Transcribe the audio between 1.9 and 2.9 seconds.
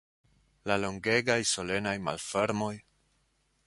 malfermoj?